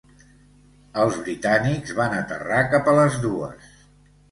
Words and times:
Els 1.03 1.19
britànics 1.27 1.95
van 2.01 2.17
aterrar 2.23 2.65
cap 2.75 2.93
a 2.95 2.99
les 3.03 3.21
dues. 3.29 3.73